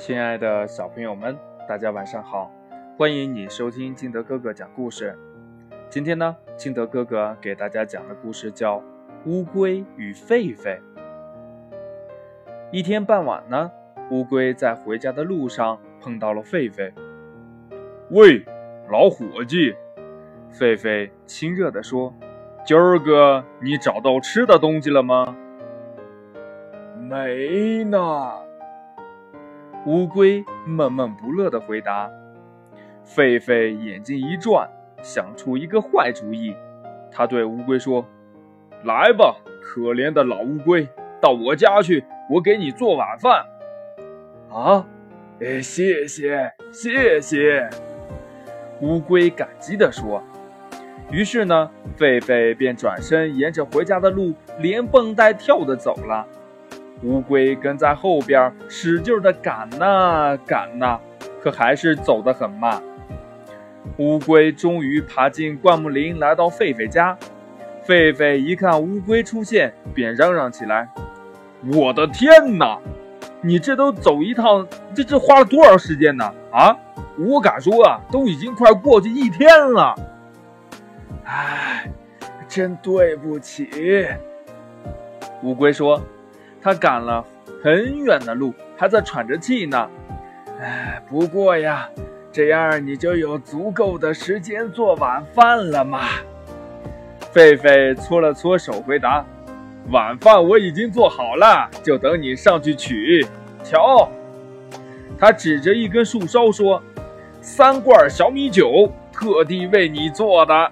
[0.00, 1.36] 亲爱的小朋友们，
[1.68, 2.50] 大家晚上好！
[2.96, 5.14] 欢迎你收听金德哥哥讲故事。
[5.90, 8.78] 今天呢，金德哥哥给大家讲的故事叫
[9.26, 10.78] 《乌龟与狒狒》。
[12.72, 13.70] 一天傍晚呢，
[14.10, 16.90] 乌龟在回家的路上碰到了狒狒。
[18.08, 18.42] 喂，
[18.88, 19.74] 老伙计！
[20.50, 22.14] 狒狒亲热地说
[22.64, 25.36] ：“今儿个你找到吃的东西了吗？”
[26.98, 28.48] 没呢。
[29.86, 32.10] 乌龟闷闷不乐地回答
[33.02, 34.68] ：“狒狒眼睛一转，
[35.02, 36.54] 想出一个坏主意。
[37.10, 38.04] 他对乌龟说
[38.84, 40.86] ：‘来吧，可怜的老乌龟，
[41.20, 43.42] 到我家去，我给你做晚饭。’
[44.52, 44.86] 啊，
[45.40, 47.70] 哎，谢谢，谢谢。”
[48.82, 50.22] 乌龟感激地说。
[51.10, 56.26] 于是呢，狒狒便转身沿着回家的路，连蹦带跳地走了。
[57.02, 60.98] 乌龟跟在后边，使劲的赶呐赶呐，
[61.42, 62.82] 可还是走得很慢。
[63.96, 67.16] 乌龟终于爬进灌木林，来到狒狒家。
[67.86, 70.88] 狒狒一看乌龟出现，便嚷嚷起来
[71.72, 72.78] ：“我的天哪！
[73.40, 76.30] 你这都走一趟，这这花了多少时间呢？
[76.52, 76.76] 啊，
[77.18, 79.94] 我敢说啊，都已经快过去一天了。
[81.24, 81.90] 哎，
[82.46, 84.06] 真对不起。”
[85.42, 85.98] 乌龟说。
[86.62, 87.24] 他赶了
[87.62, 89.88] 很远的路，还在喘着气呢。
[90.60, 91.88] 哎，不过呀，
[92.30, 96.00] 这样你就有足够的时间做晚饭了嘛。
[97.32, 99.24] 狒狒搓了搓手，回答
[99.90, 103.26] ：“晚饭我已经做好了，就等你上去取。
[103.62, 104.10] 瞧。”
[105.18, 106.82] 他指着一根树梢说
[107.40, 110.70] ：“三罐小米酒，特地为你做的。”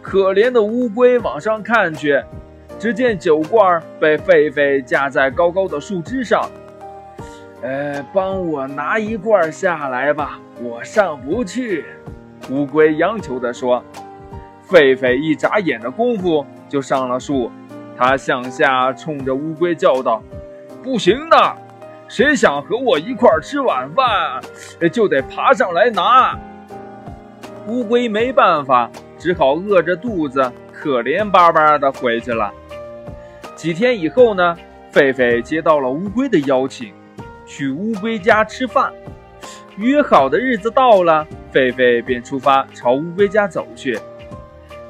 [0.00, 2.20] 可怜的乌龟往上看去。
[2.82, 6.50] 只见酒罐被狒狒架在高高的树枝上，
[7.62, 11.84] 呃，帮我拿一罐下来吧，我上不去。”
[12.50, 13.80] 乌龟央求地说。
[14.68, 17.52] 狒狒一眨眼的功夫就上了树，
[17.96, 20.20] 他向下冲着乌龟叫道
[20.82, 21.36] ：“不行的，
[22.08, 24.40] 谁想和我一块吃晚饭，
[24.90, 26.36] 就得爬上来拿。”
[27.68, 32.52] 乌龟没办法，只好饿着肚子，可怜巴巴地回去了。
[33.62, 34.56] 几天以后呢，
[34.92, 36.92] 狒狒接到了乌龟的邀请，
[37.46, 38.92] 去乌龟家吃饭。
[39.76, 43.96] 约好的日子到了，狒狒便出发朝乌龟家走去。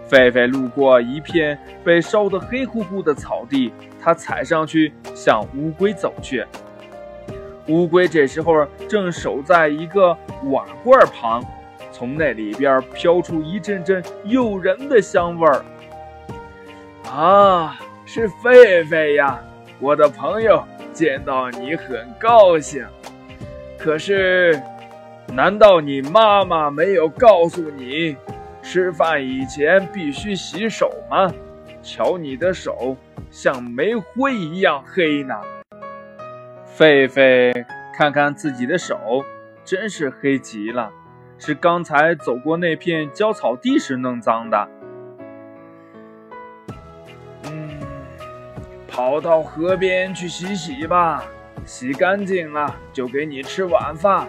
[0.08, 6.42] 狒狒路过一片被烧得黑乎乎的草地，它踩上去向乌龟走去。
[7.68, 11.44] 乌龟这时候正守在一个瓦罐旁，
[11.92, 15.62] 从那里边飘出一阵阵诱人的香味儿。
[17.10, 17.78] 啊！
[18.14, 19.42] 是狒狒呀，
[19.80, 20.62] 我的朋友，
[20.92, 22.84] 见到你很高兴。
[23.78, 24.60] 可是，
[25.28, 28.14] 难道你妈妈没有告诉你，
[28.60, 31.32] 吃饭以前必须洗手吗？
[31.82, 32.94] 瞧你的手，
[33.30, 35.34] 像煤灰一样黑呢。
[36.76, 37.64] 狒狒
[37.96, 39.24] 看看自己的手，
[39.64, 40.90] 真是黑极了，
[41.38, 44.68] 是刚才走过那片焦草地时弄脏的。
[48.92, 51.24] 跑到河边去洗洗吧，
[51.64, 54.28] 洗干净了就给你吃晚饭。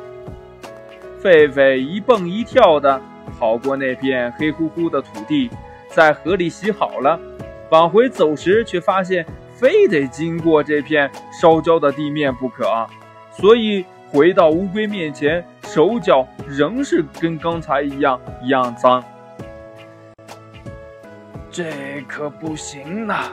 [1.21, 2.99] 狒狒一蹦一跳的
[3.37, 5.49] 跑过那片黑乎乎的土地，
[5.89, 7.19] 在河里洗好了，
[7.71, 12.87] 往回走时却发现非得经过这片烧焦的地面不可，
[13.31, 19.03] 所以回到乌龟面前，手脚仍是跟刚才一样一样脏。
[21.51, 23.29] 这可不行呐！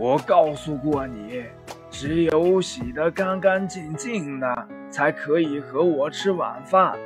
[0.00, 1.44] 我告诉过你，
[1.90, 6.98] 只有洗得干干净净的，才可以和我吃晚饭。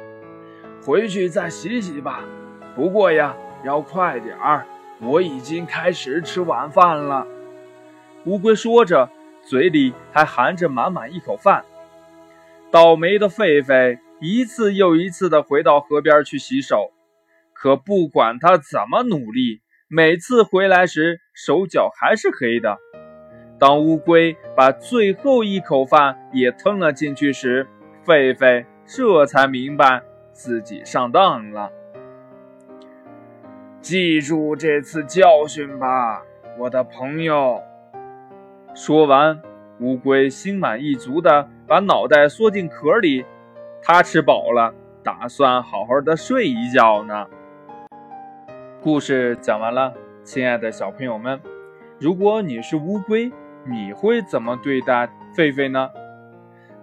[0.80, 2.20] 回去再洗洗吧。
[2.76, 3.34] 不过呀，
[3.64, 4.64] 要快点儿，
[5.00, 7.26] 我已经开始吃晚饭了。
[8.26, 9.10] 乌龟说着，
[9.42, 11.64] 嘴里还含着满满一口饭。
[12.70, 16.92] 倒霉的狒狒一次又一次地回到河边去洗手，
[17.52, 19.62] 可不管它怎么努力。
[19.88, 22.78] 每次回来时，手脚还是黑的。
[23.58, 27.68] 当乌龟把最后一口饭也吞了进去时，
[28.04, 30.02] 狒狒这才明白
[30.32, 31.70] 自己上当了。
[33.82, 36.22] 记住这次教训吧，
[36.58, 37.60] 我的朋友。
[38.74, 39.42] 说完，
[39.80, 43.26] 乌龟心满意足地把脑袋缩进壳里，
[43.82, 47.26] 它吃饱了，打算好好的睡一觉呢。
[48.84, 49.94] 故事讲完了，
[50.24, 51.40] 亲爱的小朋友们，
[51.98, 53.32] 如果你是乌龟，
[53.64, 55.88] 你会怎么对待狒狒呢？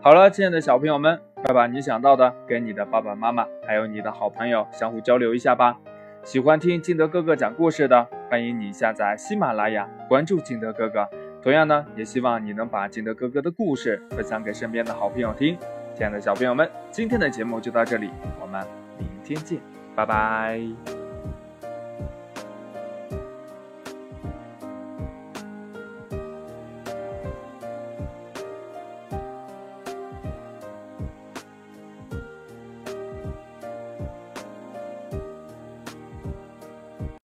[0.01, 5.77] 好了，亲爱的小朋友们，快把你想到的跟你的爸爸妈妈还有你的好朋友相互交流一下吧。
[6.23, 11.07] 喜欢听金德哥哥讲故事的，欢迎你下载喜马拉雅，关注金德哥哥。
[11.43, 15.55] 同样呢，也希望你能把金德哥哥的故事分享给身边的好朋友听。
[15.93, 18.09] 亲爱的小朋友们，今天的节目就到这里，
[18.41, 18.59] 我们
[18.97, 19.59] 明天见，
[19.95, 21.00] 拜拜。